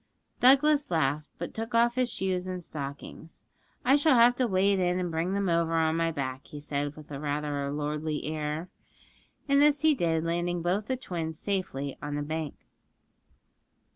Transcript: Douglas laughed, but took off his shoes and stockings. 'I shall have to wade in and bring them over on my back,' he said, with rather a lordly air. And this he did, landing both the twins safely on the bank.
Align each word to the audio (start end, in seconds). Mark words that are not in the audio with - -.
Douglas 0.39 0.89
laughed, 0.89 1.29
but 1.37 1.53
took 1.53 1.75
off 1.75 1.93
his 1.93 2.11
shoes 2.11 2.47
and 2.47 2.63
stockings. 2.63 3.43
'I 3.85 3.97
shall 3.97 4.15
have 4.15 4.33
to 4.37 4.47
wade 4.47 4.79
in 4.79 4.97
and 4.97 5.11
bring 5.11 5.35
them 5.35 5.47
over 5.47 5.73
on 5.75 5.95
my 5.95 6.11
back,' 6.11 6.47
he 6.47 6.59
said, 6.59 6.95
with 6.95 7.11
rather 7.11 7.63
a 7.67 7.71
lordly 7.71 8.23
air. 8.23 8.67
And 9.47 9.61
this 9.61 9.81
he 9.81 9.93
did, 9.93 10.23
landing 10.23 10.63
both 10.63 10.87
the 10.87 10.97
twins 10.97 11.37
safely 11.37 11.99
on 12.01 12.15
the 12.15 12.23
bank. 12.23 12.55